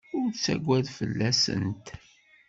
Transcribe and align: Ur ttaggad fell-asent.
Ur 0.17 0.29
ttaggad 0.33 0.87
fell-asent. 0.97 1.85